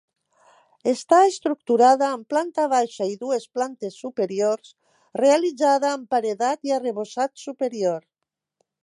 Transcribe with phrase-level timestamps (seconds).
[0.91, 4.73] Està estructurada amb planta baixa i dues plantes superiors,
[5.21, 8.01] realitzada amb paredat i arrebossat superior.